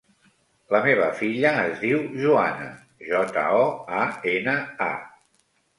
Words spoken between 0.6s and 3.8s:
La meva filla es diu Joana: jota, o,